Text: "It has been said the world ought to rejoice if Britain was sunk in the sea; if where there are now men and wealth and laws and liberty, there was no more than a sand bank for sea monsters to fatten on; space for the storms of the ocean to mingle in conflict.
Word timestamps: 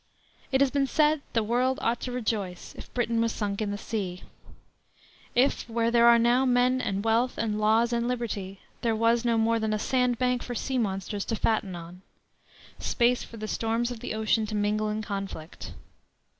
"It 0.51 0.61
has 0.61 0.71
been 0.71 0.87
said 0.87 1.21
the 1.33 1.43
world 1.43 1.77
ought 1.79 1.99
to 1.99 2.11
rejoice 2.11 2.73
if 2.75 2.91
Britain 2.91 3.21
was 3.21 3.31
sunk 3.31 3.61
in 3.61 3.69
the 3.69 3.77
sea; 3.77 4.23
if 5.35 5.69
where 5.69 5.91
there 5.91 6.07
are 6.07 6.17
now 6.17 6.43
men 6.43 6.81
and 6.81 7.05
wealth 7.05 7.37
and 7.37 7.59
laws 7.59 7.93
and 7.93 8.07
liberty, 8.07 8.61
there 8.81 8.95
was 8.95 9.23
no 9.23 9.37
more 9.37 9.59
than 9.59 9.73
a 9.73 9.77
sand 9.77 10.17
bank 10.17 10.41
for 10.41 10.55
sea 10.55 10.79
monsters 10.79 11.23
to 11.25 11.35
fatten 11.35 11.75
on; 11.75 12.01
space 12.79 13.23
for 13.23 13.37
the 13.37 13.47
storms 13.47 13.91
of 13.91 13.99
the 13.99 14.15
ocean 14.15 14.47
to 14.47 14.55
mingle 14.55 14.89
in 14.89 15.03
conflict. 15.03 15.73